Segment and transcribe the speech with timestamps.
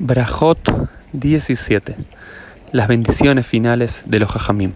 [0.00, 0.58] Brajot
[1.12, 1.94] 17.
[2.72, 4.72] Las bendiciones finales de los Jajamim.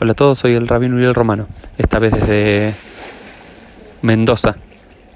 [0.00, 1.46] Hola a todos, soy el Rabino Uriel Romano,
[1.78, 2.74] esta vez desde
[4.02, 4.56] Mendoza,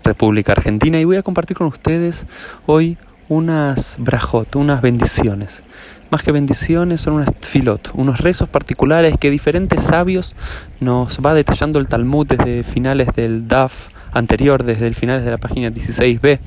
[0.04, 2.26] República Argentina, y voy a compartir con ustedes
[2.66, 2.96] hoy
[3.28, 5.64] unas brajot, unas bendiciones.
[6.10, 10.36] Más que bendiciones, son unas filot, unos rezos particulares que diferentes sabios
[10.78, 15.38] nos va detallando el Talmud desde finales del DAF anterior, desde el final de la
[15.38, 16.38] página 16b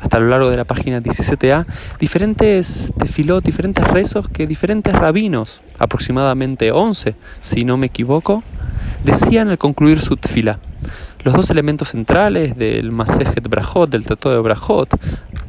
[0.00, 1.66] hasta lo largo de la página 17a,
[1.98, 8.42] diferentes tefilot, diferentes rezos que diferentes rabinos, aproximadamente 11, si no me equivoco,
[9.04, 10.58] decían al concluir su tefila.
[11.22, 14.90] Los dos elementos centrales del Masejet Brajot, del Tratado de Brajot,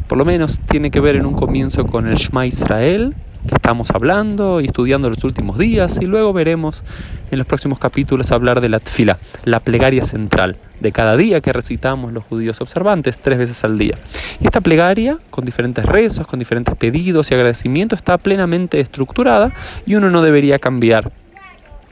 [0.08, 3.14] por lo menos tiene que ver en un comienzo con el Shema Israel,
[3.48, 6.84] que estamos hablando y estudiando los últimos días y luego veremos
[7.32, 11.54] en los próximos capítulos hablar de la tfila, la plegaria central de cada día que
[11.54, 13.98] recitamos los judíos observantes tres veces al día.
[14.42, 19.54] Y esta plegaria, con diferentes rezos, con diferentes pedidos y agradecimientos, está plenamente estructurada
[19.86, 21.12] y uno no debería cambiar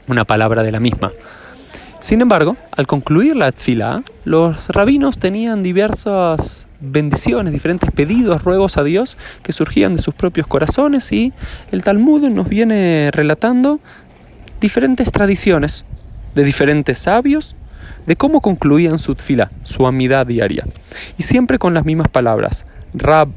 [0.08, 1.12] una palabra de la misma.
[2.00, 8.84] Sin embargo, al concluir la tfila, los rabinos tenían diversas bendiciones, diferentes pedidos, ruegos a
[8.84, 11.34] Dios que surgían de sus propios corazones y
[11.72, 13.80] el Talmud nos viene relatando
[14.60, 15.86] diferentes tradiciones
[16.36, 17.56] de diferentes sabios
[18.06, 20.66] de cómo concluían su tfila, su amidad diaria.
[21.18, 22.66] Y siempre con las mismas palabras.
[22.94, 23.30] Rab,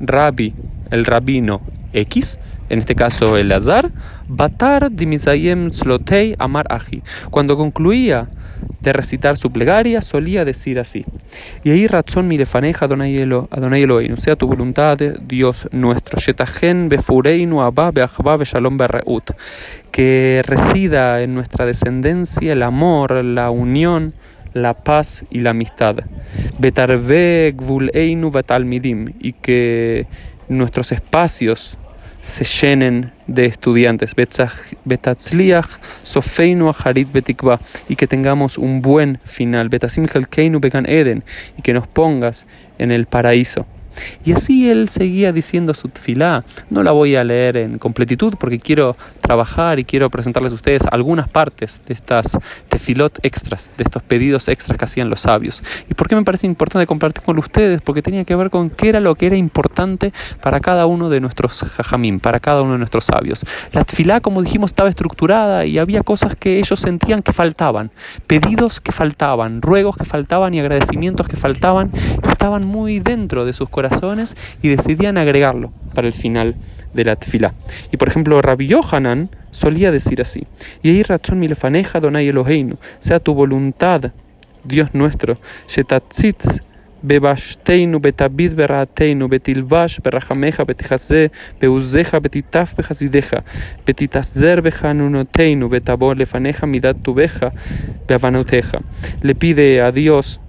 [0.00, 0.54] Rabbi,
[0.90, 1.60] el rabino
[1.96, 3.90] X, en este caso el Azar,
[4.28, 7.02] Batar dimisayem slotei amar aji.
[7.30, 8.28] Cuando concluía
[8.80, 11.04] de recitar su plegaria, solía decir así:
[11.62, 17.92] Y ahí razón mi lefaneja Adonai Elohim, sea tu voluntad, Dios nuestro, Shetajen befureinu abba
[17.92, 19.30] beachba beshalom berreut,
[19.92, 24.12] que resida en nuestra descendencia el amor, la unión,
[24.54, 25.98] la paz y la amistad.
[26.58, 30.06] Betarve gvuleinu betalmidim, y que
[30.48, 31.78] nuestros espacios
[32.26, 34.14] se llenen de estudiantes.
[34.84, 39.68] Betatzliach sofeinu aharit betikba y que tengamos un buen final.
[39.68, 41.22] Betasim keinu began eden
[41.56, 42.46] y que nos pongas
[42.78, 43.64] en el paraíso.
[44.24, 46.44] Y así él seguía diciendo su tfilá.
[46.70, 50.82] No la voy a leer en completitud porque quiero trabajar y quiero presentarles a ustedes
[50.90, 55.62] algunas partes de estas tefilot extras, de estos pedidos extras que hacían los sabios.
[55.88, 57.80] ¿Y por qué me parece importante compartir con ustedes?
[57.82, 60.12] Porque tenía que ver con qué era lo que era importante
[60.42, 63.44] para cada uno de nuestros jajamín, para cada uno de nuestros sabios.
[63.72, 67.90] La tfilá, como dijimos, estaba estructurada y había cosas que ellos sentían que faltaban,
[68.26, 71.90] pedidos que faltaban, ruegos que faltaban y agradecimientos que faltaban,
[72.28, 73.85] estaban muy dentro de sus corazones
[74.62, 76.54] y decidían agregarlo para el final
[76.94, 77.54] de la tfila.
[77.92, 80.46] Y por ejemplo, Rabbi Yohanan solía decir así:
[80.82, 84.12] Y ahí razón mi lefaneja donai Eloheinu, sea tu voluntad,
[84.64, 85.38] Dios nuestro,
[85.68, 86.60] shetatzitz
[87.02, 91.30] bebashteinu betabid berateinu betilvash berajameja betijazé
[91.60, 93.44] beuzeja betitaf bejazideja
[93.86, 97.52] betitazzer bejanunoteinu betabor lefaneja midat tu beja
[98.08, 98.80] beavanoteja.
[99.22, 100.40] Le pide a Dios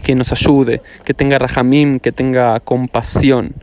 [0.00, 3.54] que nos ayude, que tenga rajamim, que tenga compasión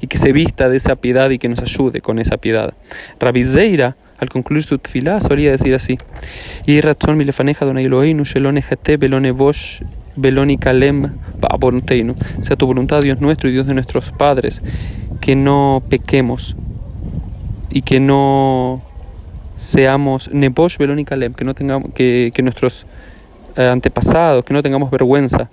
[0.00, 2.74] y que se vista de esa piedad y que nos ayude con esa piedad.
[3.18, 5.98] Rabbi Zeira, al concluir su tfilá, solía decir así:
[6.66, 9.80] Y razón mi lefaneja donai Eloheinu shelone jete belone vosh
[10.16, 11.12] beloni kalem.
[12.42, 14.62] Sea tu voluntad, Dios nuestro y Dios de nuestros padres,
[15.20, 16.56] que no pequemos
[17.70, 18.82] y que no
[19.56, 22.86] seamos nebosh beloni kalem, que no tengamos que, que nuestros
[23.56, 25.48] eh, antepasados, que no tengamos vergüenza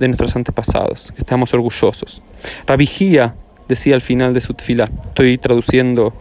[0.00, 2.22] de nuestros antepasados, que estamos orgullosos.
[2.66, 3.34] Rabijía
[3.68, 6.14] decía al final de su tfila, estoy traduciendo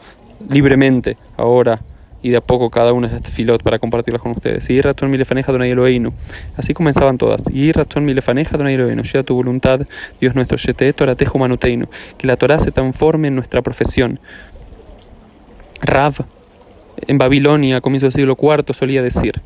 [0.49, 1.79] libremente ahora
[2.21, 4.69] y de a poco cada una de estas filot para compartirlas con ustedes.
[4.69, 6.11] Y razón mi lefaneja donai Eloheinu.
[6.57, 7.43] Así comenzaban todas.
[7.53, 9.05] Y razón mi lefaneja donai Eloheinu.
[9.05, 9.87] Sea tu voluntad,
[10.19, 11.87] Dios nuestro, shete toratejo manuteinu.
[12.17, 14.19] Que la Torah se transforme en nuestra profesión.
[15.81, 16.25] Rav,
[17.07, 19.41] en Babilonia, a comienzos del siglo IV, solía decir: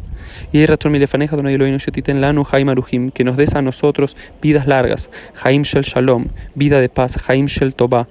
[0.52, 4.16] y razón mi lefaneja donai Elohim shetiten lanu Haim Aruhim, que nos des a nosotros
[4.42, 5.10] vidas largas,
[5.42, 8.08] Haim Shel Shalom, vida de paz, Haim Shel Toba,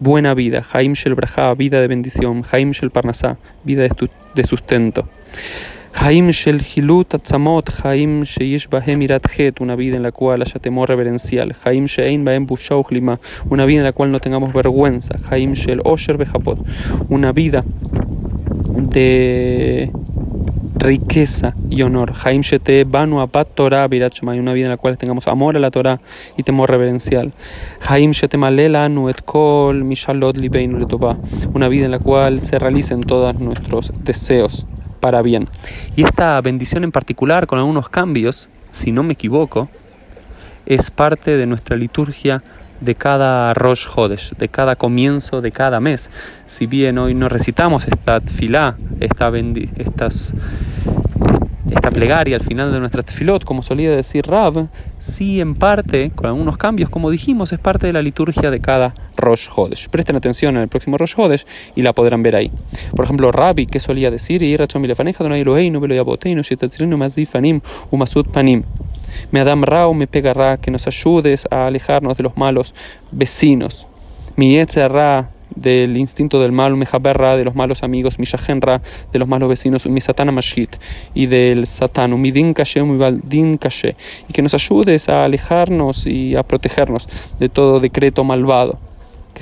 [0.00, 3.86] buena vida, Haim Shel Braja, vida de bendición, Haim Shel Parnasá, vida
[4.34, 5.08] de sustento.
[5.94, 10.58] Haim Shel Hilut Atzamot, Haim Sheish Bahem Irat Het, una vida en la cual haya
[10.60, 15.16] temor reverencial, Haim Shein Bahem Bushau Lima, una vida en la cual no tengamos vergüenza,
[15.30, 16.58] Haim Shel Osher Behapot,
[17.10, 17.64] una vida
[18.92, 19.90] de
[20.76, 22.12] riqueza y honor.
[22.24, 25.70] Haim Shete Banu Apat Torah Birachmai, una vida en la cual tengamos amor a la
[25.70, 26.00] Torah
[26.36, 27.32] y temor reverencial.
[27.88, 30.86] Haim Shete Malela et Kol Mishalot Libeinu
[31.54, 34.66] una vida en la cual se realicen todos nuestros deseos
[35.00, 35.48] para bien.
[35.96, 39.68] Y esta bendición en particular, con algunos cambios, si no me equivoco,
[40.66, 42.42] es parte de nuestra liturgia
[42.84, 46.10] de cada Rosh Hodesh, de cada comienzo de cada mes.
[46.46, 49.30] Si bien hoy no recitamos esta tfilá, esta,
[49.76, 50.34] estas
[51.70, 54.68] esta plegaria al final de nuestra tefilot, como solía decir Rav,
[54.98, 58.94] sí en parte, con algunos cambios, como dijimos, es parte de la liturgia de cada
[59.16, 59.88] Rosh Hodesh.
[59.88, 62.50] Presten atención en el próximo Rosh Hodesh y la podrán ver ahí.
[62.94, 64.42] Por ejemplo, Rabbi, ¿qué solía decir?
[69.30, 72.74] Me Adam Rao me pegará, que nos ayudes a alejarnos de los malos
[73.10, 73.86] vecinos.
[74.36, 78.80] Mi Ra del instinto del mal, Mejaberra, de los malos amigos, Mishahenra,
[79.12, 80.76] de los malos vecinos, Misatana Mashit,
[81.14, 83.96] y del Satán, Umidin Kashe, Umibaldin Kashe,
[84.28, 88.78] y que nos ayudes a alejarnos y a protegernos de todo decreto malvado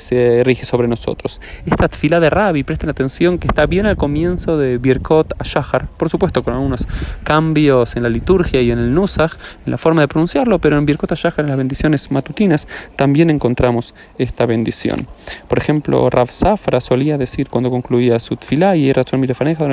[0.01, 1.41] se rige sobre nosotros.
[1.67, 6.09] Esta fila de Rabbi, presten atención, que está bien al comienzo de Birkot Ashahar, por
[6.11, 6.87] supuesto con algunos
[7.23, 9.33] cambios en la liturgia y en el Nusach,
[9.65, 12.67] en la forma de pronunciarlo, pero en Birkot Ashahar, en las bendiciones matutinas,
[12.97, 15.07] también encontramos esta bendición.
[15.49, 19.67] Por ejemplo, Rav Safra solía decir cuando concluía su tfilá, y Razón Milefaneja,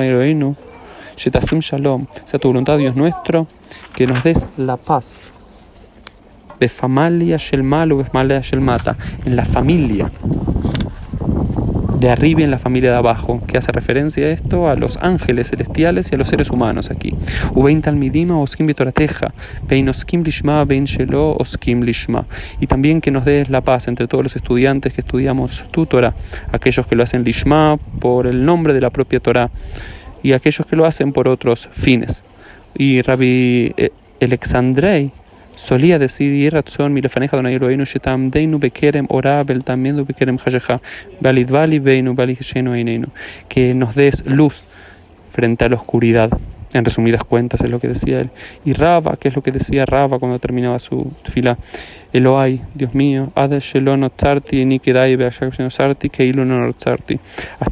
[1.16, 3.48] Shetasim Shalom, sea tu voluntad, Dios nuestro,
[3.94, 5.32] que nos des la paz
[6.58, 10.10] Befamalia o Shelmata, en la familia
[11.98, 14.98] de arriba y en la familia de abajo, que hace referencia a esto a los
[14.98, 17.14] ángeles celestiales y a los seres humanos aquí.
[17.82, 18.36] Talmidima
[19.66, 21.36] Bein Oskim Shelo.
[22.60, 26.14] Y también que nos des la paz entre todos los estudiantes que estudiamos tu Torah,
[26.52, 29.50] aquellos que lo hacen Lishma por el nombre de la propia Torah
[30.22, 32.24] y aquellos que lo hacen por otros fines.
[32.76, 33.90] Y Rabbi eh,
[34.20, 35.10] Alexandrei
[35.58, 40.38] solía decir y razón mi lefaneja don Eloheinu shetam deinu bekerem ora bel también bekerem
[40.38, 40.80] hasheja
[41.20, 43.08] balidvali beinu balishenu einenu
[43.48, 44.62] que nos des luz
[45.26, 46.30] frente a la oscuridad
[46.72, 48.30] en resumidas cuentas es lo que decía él.
[48.64, 51.56] Y Rava, que es lo que decía Rava cuando terminaba su fila.
[52.12, 53.60] Eloai, Dios mío, hasta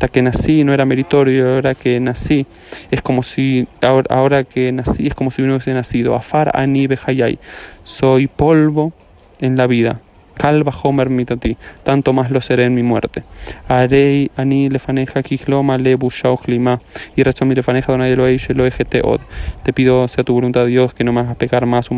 [0.08, 2.46] que nací no era meritorio, ahora que nací
[2.90, 6.14] es como si ahora, que nací es como si hubiese nacido.
[6.14, 7.38] Afar ani behayai,
[7.84, 8.92] soy polvo
[9.40, 10.00] en la vida
[10.36, 13.22] Calva Homer mitati, tanto más lo seré en mi muerte.
[13.68, 15.96] Arei ani lefaneja kihloma le
[16.42, 16.80] klima,
[17.16, 18.64] y razón mi lefaneja donai lo lo
[19.02, 19.20] od.
[19.62, 21.90] Te pido sea tu voluntad Dios que no me hagas pecar más,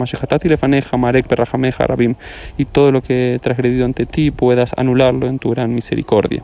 [0.45, 2.15] y lefaneja marek perrajameja rabim,
[2.57, 6.43] y todo lo que he transgredido ante ti puedas anularlo en tu gran misericordia.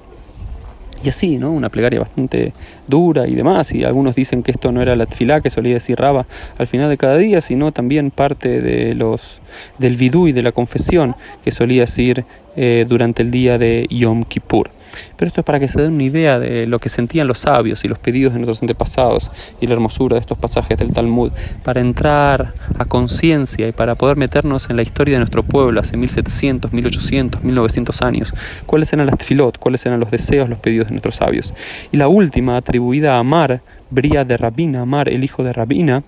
[1.05, 1.53] Y así, ¿no?
[1.53, 2.55] Una plegaria bastante
[2.89, 3.75] dura y demás.
[3.75, 6.89] Y algunos dicen que esto no era la tfilá que solía decir Raba al final
[6.89, 9.43] de cada día, sino también parte de los,
[9.79, 11.15] del vidú y de la confesión
[11.45, 12.25] que solía decir
[12.57, 14.71] eh, durante el día de Yom Kippur.
[15.17, 17.85] Pero esto es para que se den una idea de lo que sentían los sabios
[17.85, 19.31] y los pedidos de nuestros antepasados
[19.61, 21.33] y la hermosura de estos pasajes del Talmud,
[21.63, 25.97] para entrar a conciencia y para poder meternos en la historia de nuestro pueblo hace
[25.97, 28.35] 1700, 1800, 1900 años.
[28.67, 29.59] ¿Cuáles eran las tefilot?
[29.59, 31.55] ¿Cuáles eran los deseos, los pedidos de nuestros sabios?
[31.93, 33.61] Y la última, atribuida a Amar,
[33.91, 36.03] Bría de Rabina, Amar, el hijo de Rabina,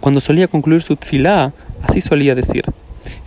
[0.00, 1.52] cuando solía concluir su tfilá,
[1.82, 2.64] así solía decir.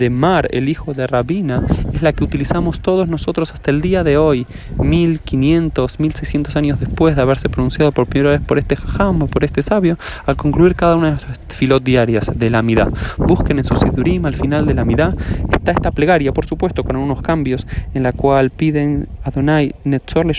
[0.00, 4.02] de Mar, el hijo de Rabina, es la que utilizamos todos nosotros hasta el día
[4.02, 4.46] de hoy,
[4.78, 9.44] 1500, 1600 años después de haberse pronunciado por primera vez por este jajam o por
[9.44, 12.88] este sabio, al concluir cada una de las filot diarias de la Amidad.
[13.18, 15.14] Busquen en su Sidurim, al final de la Amidad,
[15.52, 20.34] está esta plegaria, por supuesto, con unos cambios, en la cual piden Adonai, Netzor le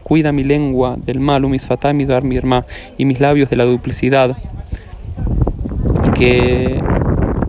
[0.00, 2.40] cuida mi lengua del mal, mis mi dar mi
[2.96, 4.36] y mis labios de la duplicidad.
[6.14, 6.80] que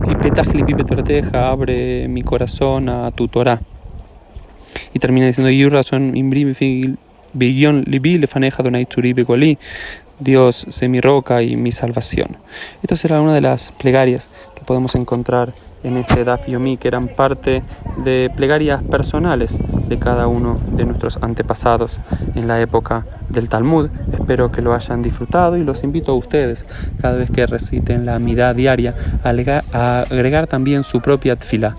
[0.06, 3.60] y Petach lipi Torteja abre mi corazón a tu Torah.
[4.92, 9.58] Y termina diciendo, y razón libi lefaneja donai begoli,
[10.20, 12.36] Dios sé mi roca y mi salvación.
[12.82, 15.52] Esta será una de las plegarias que podemos encontrar
[15.84, 17.62] en este Daf Yomi, que eran parte
[18.02, 19.56] de plegarias personales
[19.88, 22.00] de cada uno de nuestros antepasados
[22.34, 23.90] en la época del Talmud.
[24.12, 26.66] Espero que lo hayan disfrutado y los invito a ustedes,
[27.00, 31.76] cada vez que reciten la amidad diaria, a agregar también su propia tfila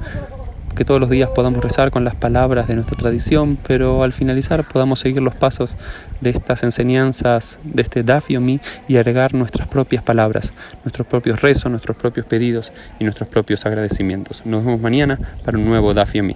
[0.76, 4.68] que todos los días podamos rezar con las palabras de nuestra tradición, pero al finalizar
[4.68, 5.76] podamos seguir los pasos
[6.22, 10.54] de estas enseñanzas de este Daf Yomi y agregar nuestras propias palabras,
[10.84, 14.46] nuestros propios rezos, nuestros propios pedidos y nuestros propios agradecimientos.
[14.46, 16.36] Nos vemos mañana para un nuevo Daf Yomi.